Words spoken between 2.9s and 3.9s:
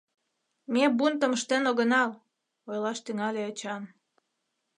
тӱҥале Эчан.